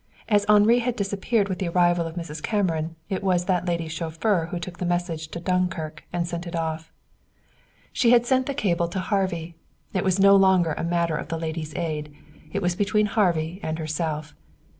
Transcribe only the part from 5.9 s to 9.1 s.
and sent it off. She had sent the cable to